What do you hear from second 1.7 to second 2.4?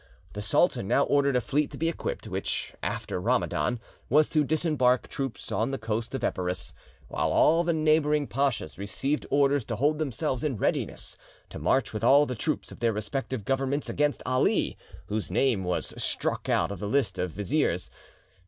be equipped,